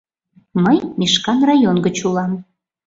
—Мый 0.63 0.77
Мишкан 0.99 1.39
район 1.49 1.77
гыч 1.85 1.97
улам. 2.07 2.31